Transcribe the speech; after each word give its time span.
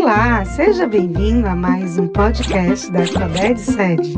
Olá, 0.00 0.44
seja 0.44 0.86
bem-vindo 0.86 1.48
a 1.48 1.56
mais 1.56 1.98
um 1.98 2.06
podcast 2.06 2.88
da 2.92 3.00
Alfabete 3.00 3.60
Sede. 3.60 4.14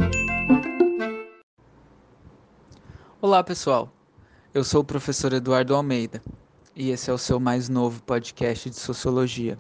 Olá, 3.18 3.42
pessoal. 3.42 3.90
Eu 4.52 4.62
sou 4.62 4.82
o 4.82 4.84
professor 4.84 5.32
Eduardo 5.32 5.74
Almeida 5.74 6.20
e 6.76 6.90
esse 6.90 7.08
é 7.10 7.14
o 7.14 7.18
seu 7.18 7.40
mais 7.40 7.70
novo 7.70 8.02
podcast 8.02 8.68
de 8.68 8.76
Sociologia, 8.76 9.58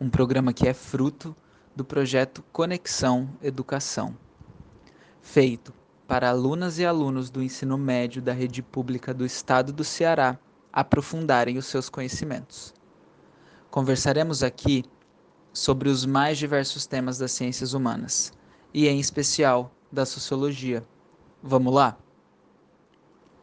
um 0.00 0.10
programa 0.10 0.52
que 0.52 0.66
é 0.66 0.74
fruto 0.74 1.36
do 1.74 1.84
projeto 1.84 2.42
Conexão 2.50 3.30
Educação, 3.40 4.16
feito 5.22 5.72
para 6.08 6.30
alunas 6.30 6.80
e 6.80 6.84
alunos 6.84 7.30
do 7.30 7.40
ensino 7.40 7.78
médio 7.78 8.20
da 8.20 8.32
rede 8.32 8.60
pública 8.60 9.14
do 9.14 9.24
estado 9.24 9.72
do 9.72 9.84
Ceará 9.84 10.36
aprofundarem 10.72 11.56
os 11.58 11.66
seus 11.66 11.88
conhecimentos. 11.88 12.74
Conversaremos 13.70 14.42
aqui 14.42 14.84
sobre 15.58 15.88
os 15.88 16.06
mais 16.06 16.38
diversos 16.38 16.86
temas 16.86 17.18
das 17.18 17.32
ciências 17.32 17.74
humanas, 17.74 18.32
e 18.72 18.86
em 18.86 19.00
especial 19.00 19.72
da 19.90 20.06
sociologia. 20.06 20.86
Vamos 21.42 21.74
lá? 21.74 21.98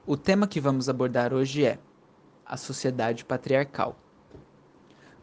O 0.08 0.16
tema 0.16 0.48
que 0.48 0.62
vamos 0.62 0.88
abordar 0.88 1.34
hoje 1.34 1.66
é 1.66 1.78
a 2.46 2.56
sociedade 2.56 3.26
patriarcal. 3.26 3.98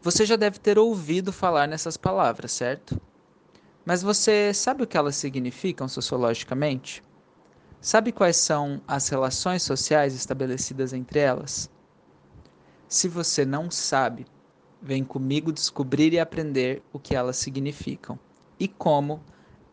Você 0.03 0.23
já 0.23 0.35
deve 0.35 0.59
ter 0.59 0.77
ouvido 0.77 1.33
falar 1.33 1.67
nessas 1.67 1.97
palavras, 1.97 2.51
certo? 2.51 3.01
Mas 3.83 4.03
você 4.03 4.53
sabe 4.53 4.83
o 4.83 4.87
que 4.87 4.95
elas 4.95 5.15
significam 5.15 5.87
sociologicamente? 5.87 7.01
Sabe 7.81 8.11
quais 8.11 8.37
são 8.37 8.79
as 8.87 9.09
relações 9.09 9.63
sociais 9.63 10.13
estabelecidas 10.13 10.93
entre 10.93 11.17
elas? 11.17 11.71
Se 12.87 13.07
você 13.07 13.43
não 13.43 13.71
sabe, 13.71 14.27
Vem 14.85 15.01
comigo 15.01 15.53
descobrir 15.53 16.11
e 16.11 16.19
aprender 16.19 16.83
o 16.91 16.99
que 16.99 17.15
elas 17.15 17.37
significam 17.37 18.19
e 18.59 18.67
como 18.67 19.23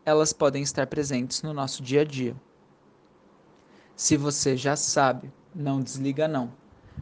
elas 0.05 0.31
podem 0.31 0.63
estar 0.63 0.87
presentes 0.87 1.41
no 1.41 1.53
nosso 1.53 1.83
dia 1.83 1.99
a 1.99 2.05
dia. 2.05 2.33
Se 3.93 4.15
você 4.15 4.55
já 4.55 4.77
sabe, 4.77 5.29
não 5.53 5.81
desliga 5.81 6.29
não. 6.29 6.53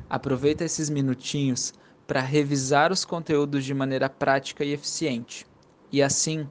Aproveita 0.09 0.63
esses 0.63 0.89
minutinhos 0.89 1.71
para 2.07 2.19
revisar 2.19 2.91
os 2.91 3.05
conteúdos 3.05 3.63
de 3.63 3.75
maneira 3.75 4.09
prática 4.09 4.65
e 4.65 4.73
eficiente 4.73 5.45
e 5.91 6.01
assim 6.01 6.49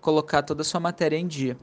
colocar 0.00 0.42
toda 0.42 0.62
a 0.62 0.64
sua 0.64 0.80
matéria 0.80 1.16
em 1.16 1.28
dia. 1.28 1.56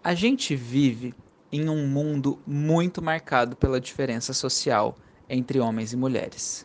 A 0.00 0.14
gente 0.14 0.54
vive 0.54 1.12
em 1.50 1.68
um 1.68 1.88
mundo 1.88 2.38
muito 2.46 3.02
marcado 3.02 3.56
pela 3.56 3.80
diferença 3.80 4.32
social 4.32 4.96
entre 5.28 5.58
homens 5.58 5.92
e 5.92 5.96
mulheres. 5.96 6.64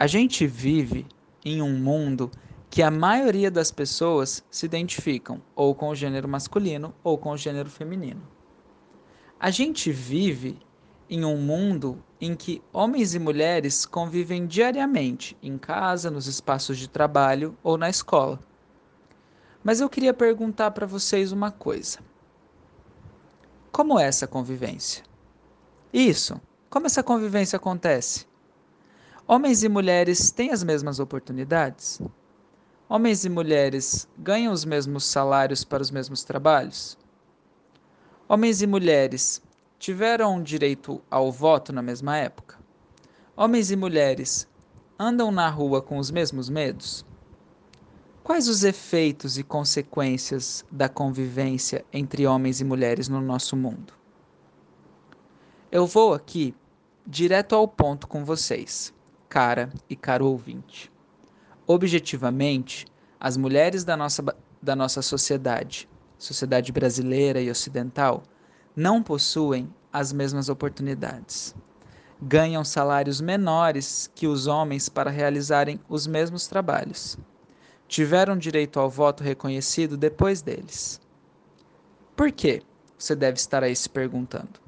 A 0.00 0.06
gente 0.06 0.46
vive 0.46 1.08
em 1.44 1.60
um 1.60 1.76
mundo 1.76 2.30
que 2.70 2.84
a 2.84 2.90
maioria 2.90 3.50
das 3.50 3.72
pessoas 3.72 4.44
se 4.48 4.64
identificam 4.64 5.42
ou 5.56 5.74
com 5.74 5.88
o 5.88 5.94
gênero 5.96 6.28
masculino 6.28 6.94
ou 7.02 7.18
com 7.18 7.30
o 7.32 7.36
gênero 7.36 7.68
feminino. 7.68 8.22
A 9.40 9.50
gente 9.50 9.90
vive 9.90 10.56
em 11.10 11.24
um 11.24 11.36
mundo 11.36 12.00
em 12.20 12.36
que 12.36 12.62
homens 12.72 13.16
e 13.16 13.18
mulheres 13.18 13.84
convivem 13.84 14.46
diariamente 14.46 15.36
em 15.42 15.58
casa, 15.58 16.12
nos 16.12 16.28
espaços 16.28 16.78
de 16.78 16.88
trabalho 16.88 17.58
ou 17.60 17.76
na 17.76 17.90
escola. 17.90 18.38
Mas 19.64 19.80
eu 19.80 19.88
queria 19.88 20.14
perguntar 20.14 20.70
para 20.70 20.86
vocês 20.86 21.32
uma 21.32 21.50
coisa. 21.50 21.98
Como 23.72 23.98
é 23.98 24.06
essa 24.06 24.28
convivência? 24.28 25.02
Isso, 25.92 26.40
como 26.70 26.86
essa 26.86 27.02
convivência 27.02 27.56
acontece? 27.56 28.27
Homens 29.30 29.62
e 29.62 29.68
mulheres 29.68 30.30
têm 30.30 30.52
as 30.52 30.64
mesmas 30.64 30.98
oportunidades? 30.98 32.00
Homens 32.88 33.26
e 33.26 33.28
mulheres 33.28 34.08
ganham 34.16 34.54
os 34.54 34.64
mesmos 34.64 35.04
salários 35.04 35.62
para 35.62 35.82
os 35.82 35.90
mesmos 35.90 36.24
trabalhos? 36.24 36.96
Homens 38.26 38.62
e 38.62 38.66
mulheres 38.66 39.42
tiveram 39.78 40.42
direito 40.42 41.02
ao 41.10 41.30
voto 41.30 41.74
na 41.74 41.82
mesma 41.82 42.16
época? 42.16 42.56
Homens 43.36 43.70
e 43.70 43.76
mulheres 43.76 44.48
andam 44.98 45.30
na 45.30 45.50
rua 45.50 45.82
com 45.82 45.98
os 45.98 46.10
mesmos 46.10 46.48
medos? 46.48 47.04
Quais 48.24 48.48
os 48.48 48.64
efeitos 48.64 49.36
e 49.36 49.42
consequências 49.42 50.64
da 50.72 50.88
convivência 50.88 51.84
entre 51.92 52.26
homens 52.26 52.62
e 52.62 52.64
mulheres 52.64 53.10
no 53.10 53.20
nosso 53.20 53.54
mundo? 53.54 53.92
Eu 55.70 55.86
vou 55.86 56.14
aqui 56.14 56.54
direto 57.06 57.54
ao 57.54 57.68
ponto 57.68 58.08
com 58.08 58.24
vocês 58.24 58.96
cara 59.28 59.70
e 59.88 59.94
caro 59.94 60.26
ouvinte. 60.26 60.90
Objetivamente, 61.66 62.86
as 63.20 63.36
mulheres 63.36 63.84
da 63.84 63.96
nossa, 63.96 64.24
da 64.62 64.74
nossa 64.74 65.02
sociedade, 65.02 65.88
sociedade 66.16 66.72
brasileira 66.72 67.40
e 67.40 67.50
ocidental, 67.50 68.22
não 68.74 69.02
possuem 69.02 69.72
as 69.92 70.12
mesmas 70.12 70.48
oportunidades. 70.48 71.54
Ganham 72.20 72.64
salários 72.64 73.20
menores 73.20 74.10
que 74.14 74.26
os 74.26 74.46
homens 74.46 74.88
para 74.88 75.10
realizarem 75.10 75.78
os 75.88 76.06
mesmos 76.06 76.46
trabalhos. 76.46 77.16
Tiveram 77.86 78.36
direito 78.36 78.80
ao 78.80 78.90
voto 78.90 79.22
reconhecido 79.22 79.96
depois 79.96 80.42
deles. 80.42 81.00
Por 82.16 82.32
quê? 82.32 82.62
Você 82.98 83.14
deve 83.14 83.38
estar 83.38 83.62
aí 83.62 83.76
se 83.76 83.88
perguntando. 83.88 84.60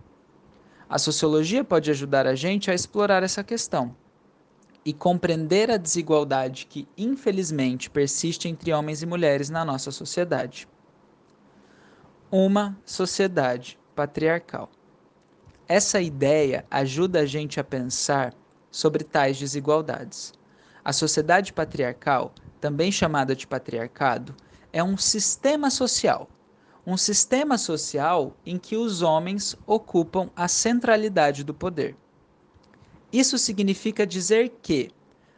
A 0.88 0.98
sociologia 0.98 1.64
pode 1.64 1.90
ajudar 1.90 2.26
a 2.26 2.34
gente 2.34 2.70
a 2.70 2.74
explorar 2.74 3.22
essa 3.22 3.42
questão 3.42 3.94
e 4.84 4.92
compreender 4.92 5.70
a 5.70 5.76
desigualdade 5.76 6.66
que, 6.66 6.88
infelizmente, 6.96 7.90
persiste 7.90 8.48
entre 8.48 8.72
homens 8.72 9.02
e 9.02 9.06
mulheres 9.06 9.50
na 9.50 9.64
nossa 9.64 9.90
sociedade. 9.90 10.66
Uma 12.30 12.78
sociedade 12.84 13.78
patriarcal. 13.94 14.70
Essa 15.68 16.00
ideia 16.00 16.64
ajuda 16.70 17.20
a 17.20 17.26
gente 17.26 17.60
a 17.60 17.64
pensar 17.64 18.34
sobre 18.70 19.04
tais 19.04 19.38
desigualdades. 19.38 20.32
A 20.84 20.92
sociedade 20.92 21.52
patriarcal, 21.52 22.32
também 22.60 22.90
chamada 22.90 23.36
de 23.36 23.46
patriarcado, 23.46 24.34
é 24.72 24.82
um 24.82 24.96
sistema 24.96 25.70
social. 25.70 26.28
Um 26.86 26.96
sistema 26.96 27.58
social 27.58 28.34
em 28.44 28.58
que 28.58 28.76
os 28.76 29.02
homens 29.02 29.56
ocupam 29.66 30.30
a 30.34 30.48
centralidade 30.48 31.44
do 31.44 31.52
poder. 31.52 31.94
Isso 33.12 33.36
significa 33.38 34.06
dizer 34.06 34.52
que 34.62 34.90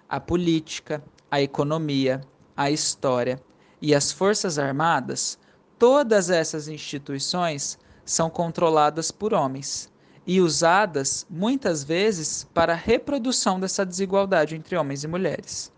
a 0.06 0.20
política, 0.20 1.02
a 1.30 1.40
economia, 1.40 2.20
a 2.54 2.70
história 2.70 3.42
e 3.80 3.94
as 3.94 4.12
forças 4.12 4.58
armadas, 4.58 5.38
todas 5.78 6.28
essas 6.28 6.68
instituições 6.68 7.78
são 8.04 8.28
controladas 8.28 9.10
por 9.10 9.32
homens 9.32 9.90
e 10.26 10.38
usadas 10.38 11.26
muitas 11.30 11.82
vezes 11.82 12.44
para 12.52 12.74
a 12.74 12.76
reprodução 12.76 13.58
dessa 13.58 13.86
desigualdade 13.86 14.54
entre 14.54 14.76
homens 14.76 15.02
e 15.02 15.08
mulheres. 15.08 15.72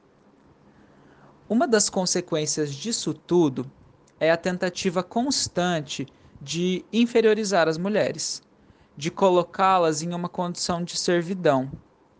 Uma 1.48 1.68
das 1.68 1.88
consequências 1.88 2.74
disso 2.74 3.14
tudo 3.14 3.70
é 4.18 4.32
a 4.32 4.36
tentativa 4.36 5.00
constante 5.00 6.06
de 6.40 6.84
inferiorizar 6.92 7.68
as 7.68 7.78
mulheres, 7.78 8.42
de 8.96 9.12
colocá-las 9.12 10.02
em 10.02 10.12
uma 10.12 10.28
condição 10.28 10.82
de 10.82 10.98
servidão 10.98 11.70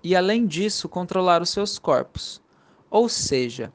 e, 0.05 0.15
além 0.15 0.47
disso, 0.47 0.87
controlar 0.87 1.41
os 1.41 1.49
seus 1.49 1.79
corpos. 1.79 2.43
Ou 2.91 3.09
seja, 3.09 3.73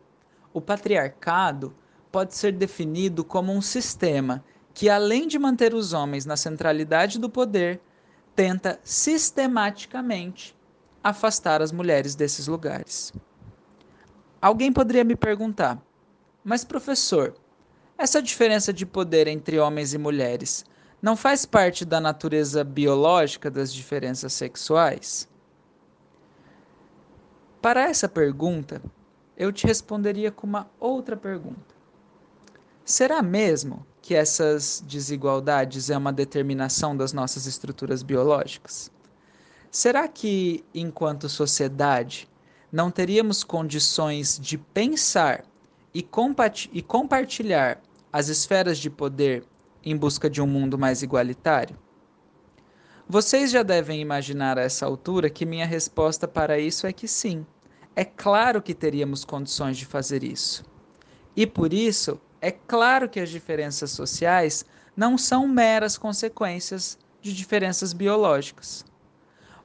o 0.54 0.62
patriarcado 0.62 1.76
pode 2.12 2.36
ser 2.36 2.52
definido 2.54 3.24
como 3.24 3.52
um 3.52 3.62
sistema 3.62 4.44
que, 4.74 4.90
além 4.90 5.28
de 5.28 5.40
manter 5.40 5.74
os 5.74 5.92
homens 5.92 6.28
na 6.28 6.38
centralidade 6.38 7.18
do 7.18 7.30
poder, 7.30 7.82
tenta 8.36 8.80
sistematicamente 8.84 10.56
afastar 11.04 11.62
as 11.62 11.72
mulheres 11.72 12.14
desses 12.16 12.48
lugares. 12.48 13.12
Alguém 14.42 14.72
poderia 14.72 15.04
me 15.04 15.16
perguntar, 15.16 15.82
mas 16.44 16.64
professor, 16.64 17.36
essa 17.98 18.22
diferença 18.22 18.72
de 18.72 18.86
poder 18.86 19.28
entre 19.28 19.60
homens 19.60 19.94
e 19.94 19.98
mulheres 19.98 20.64
não 21.02 21.16
faz 21.16 21.46
parte 21.46 21.84
da 21.84 22.00
natureza 22.00 22.64
biológica 22.64 23.50
das 23.50 23.74
diferenças 23.74 24.34
sexuais? 24.34 25.29
Para 27.62 27.82
essa 27.82 28.08
pergunta, 28.08 28.82
eu 29.36 29.52
te 29.52 29.68
responderia 29.68 30.32
com 30.32 30.48
uma 30.48 30.70
outra 30.80 31.18
pergunta. 31.18 31.76
Será 32.86 33.22
mesmo 33.22 33.86
que 34.02 34.16
essas 34.16 34.82
desigualdades 34.88 35.90
é 35.90 35.98
uma 35.98 36.14
determinação 36.14 36.96
das 36.96 37.12
nossas 37.12 37.46
estruturas 37.46 38.02
biológicas? 38.02 38.90
Será 39.70 40.08
que, 40.08 40.64
enquanto 40.74 41.28
sociedade, 41.28 42.30
não 42.72 42.90
teríamos 42.90 43.44
condições 43.44 44.40
de 44.42 44.58
pensar 44.58 45.44
e, 45.94 46.00
e 46.72 46.82
compartilhar 46.82 47.82
as 48.12 48.30
esferas 48.30 48.78
de 48.78 48.90
poder 48.90 49.44
em 49.84 49.98
busca 49.98 50.30
de 50.30 50.42
um 50.42 50.48
mundo 50.48 50.78
mais 50.78 51.04
igualitário? 51.04 51.78
Vocês 53.12 53.50
já 53.50 53.64
devem 53.64 54.00
imaginar 54.00 54.60
a 54.60 54.62
essa 54.62 54.86
altura 54.86 55.32
que 55.32 55.44
minha 55.44 55.66
resposta 55.66 56.28
para 56.28 56.60
isso 56.60 56.86
é 56.86 56.94
que 56.94 57.08
sim. 57.08 57.44
é 57.96 58.06
claro 58.06 58.62
que 58.62 58.72
teríamos 58.72 59.26
condições 59.26 59.80
de 59.80 59.86
fazer 59.88 60.24
isso. 60.24 60.64
E 61.36 61.48
por 61.48 61.74
isso, 61.74 62.22
é 62.40 62.52
claro 62.52 63.10
que 63.10 63.20
as 63.20 63.32
diferenças 63.32 63.90
sociais 63.90 64.64
não 64.96 65.18
são 65.18 65.48
meras 65.48 65.98
consequências 65.98 67.00
de 67.20 67.34
diferenças 67.34 67.94
biológicas. 67.94 68.86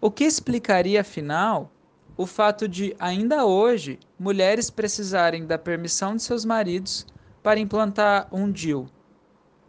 O 0.00 0.10
que 0.10 0.24
explicaria, 0.24 1.02
afinal, 1.02 1.70
o 2.16 2.24
fato 2.24 2.66
de, 2.66 2.96
ainda 2.98 3.44
hoje, 3.44 4.00
mulheres 4.18 4.70
precisarem 4.70 5.44
da 5.44 5.58
permissão 5.58 6.16
de 6.16 6.22
seus 6.22 6.46
maridos 6.46 7.06
para 7.42 7.60
implantar 7.60 8.26
um 8.32 8.50
DIU, 8.50 8.86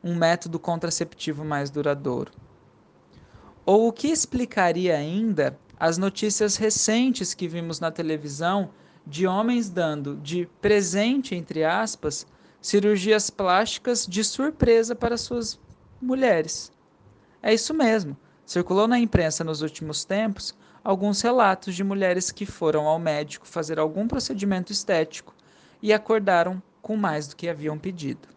um 0.02 0.16
método 0.16 0.58
contraceptivo 0.58 1.44
mais 1.44 1.70
duradouro? 1.70 2.32
Ou 3.66 3.88
o 3.88 3.92
que 3.92 4.08
explicaria 4.08 4.96
ainda 4.96 5.58
as 5.80 5.98
notícias 5.98 6.56
recentes 6.56 7.34
que 7.34 7.48
vimos 7.48 7.80
na 7.80 7.90
televisão 7.90 8.70
de 9.06 9.26
homens 9.26 9.70
dando 9.70 10.16
de 10.18 10.48
presente, 10.62 11.34
entre 11.34 11.64
aspas, 11.64 12.28
cirurgias 12.62 13.30
plásticas 13.30 14.06
de 14.06 14.24
surpresa 14.24 14.96
para 14.96 15.18
suas 15.18 15.60
mulheres? 16.02 16.72
É 17.42 17.54
isso 17.54 17.74
mesmo. 17.74 18.16
Circulou 18.46 18.88
na 18.88 19.00
imprensa 19.00 19.44
nos 19.44 19.62
últimos 19.62 20.06
tempos 20.06 20.56
alguns 20.84 21.20
relatos 21.22 21.74
de 21.76 21.84
mulheres 21.84 22.32
que 22.32 22.46
foram 22.46 22.88
ao 22.88 23.00
médico 23.00 23.48
fazer 23.48 23.80
algum 23.80 24.08
procedimento 24.08 24.72
estético 24.72 25.34
e 25.82 25.92
acordaram 25.92 26.62
com 26.82 26.96
mais 26.96 27.28
do 27.28 27.36
que 27.36 27.50
haviam 27.50 27.80
pedido. 27.80 28.30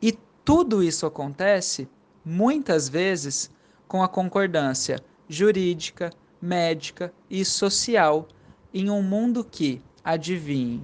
E 0.00 0.12
tudo 0.44 0.82
isso 0.82 1.06
acontece, 1.06 1.88
muitas 2.22 2.88
vezes, 2.88 3.50
com 3.92 4.02
a 4.02 4.08
concordância 4.08 4.98
jurídica, 5.28 6.10
médica 6.40 7.12
e 7.28 7.44
social 7.44 8.26
em 8.72 8.88
um 8.88 9.02
mundo 9.02 9.44
que, 9.44 9.82
adivinhe, 10.02 10.82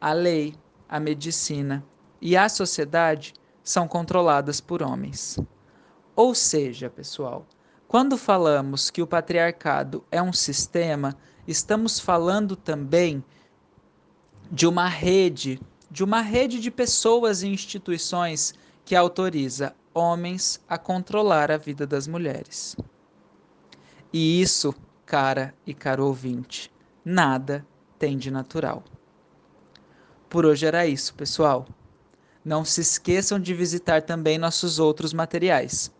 a 0.00 0.12
lei, 0.12 0.56
a 0.88 0.98
medicina 0.98 1.86
e 2.20 2.36
a 2.36 2.48
sociedade 2.48 3.32
são 3.62 3.86
controladas 3.86 4.60
por 4.60 4.82
homens. 4.82 5.38
Ou 6.16 6.34
seja, 6.34 6.90
pessoal, 6.90 7.46
quando 7.86 8.18
falamos 8.18 8.90
que 8.90 9.02
o 9.02 9.06
patriarcado 9.06 10.04
é 10.10 10.20
um 10.20 10.32
sistema, 10.32 11.16
estamos 11.46 12.00
falando 12.00 12.56
também 12.56 13.22
de 14.50 14.66
uma 14.66 14.88
rede, 14.88 15.60
de 15.88 16.02
uma 16.02 16.22
rede 16.22 16.58
de 16.58 16.72
pessoas 16.72 17.44
e 17.44 17.46
instituições 17.46 18.52
que 18.84 18.96
autoriza 18.96 19.76
homens 19.98 20.60
a 20.68 20.78
controlar 20.78 21.50
a 21.50 21.58
vida 21.58 21.86
das 21.86 22.06
mulheres. 22.06 22.76
E 24.12 24.40
isso, 24.40 24.74
cara 25.04 25.54
e 25.66 25.74
caro 25.74 26.06
ouvinte, 26.06 26.72
nada 27.04 27.66
tem 27.98 28.16
de 28.16 28.30
natural. 28.30 28.82
Por 30.28 30.46
hoje 30.46 30.66
era 30.66 30.86
isso, 30.86 31.14
pessoal. 31.14 31.66
Não 32.44 32.64
se 32.64 32.80
esqueçam 32.80 33.38
de 33.38 33.52
visitar 33.52 34.02
também 34.02 34.38
nossos 34.38 34.78
outros 34.78 35.12
materiais. 35.12 35.92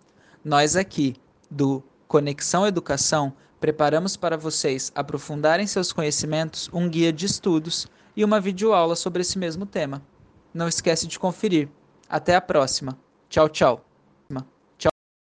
Nós 0.45 0.77
aqui 0.77 1.17
do 1.51 1.83
Conexão 2.07 2.67
Educação, 2.67 3.35
preparamos 3.61 4.17
para 4.17 4.37
vocês 4.37 4.93
aprofundarem 4.95 5.67
seus 5.67 5.93
conhecimentos 5.93 6.71
um 6.73 6.89
guia 6.89 7.13
de 7.13 7.27
estudos 7.27 7.87
e 8.17 8.25
uma 8.25 8.41
videoaula 8.41 8.97
sobre 8.97 9.23
esse 9.23 9.39
mesmo 9.39 9.67
tema. 9.67 10.03
Não 10.55 10.69
esquece 10.69 11.07
de 11.07 11.19
conferir. 11.19 11.69
Até 12.09 12.35
a 12.35 12.41
próxima. 12.41 12.99
Tchau, 13.29 13.49
tchau. 13.49 13.88